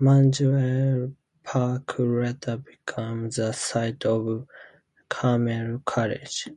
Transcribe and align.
Mongewell 0.00 1.14
Park 1.44 1.96
later 1.98 2.56
became 2.56 3.28
the 3.28 3.52
site 3.52 4.02
for 4.02 4.46
Carmel 5.10 5.80
College. 5.84 6.48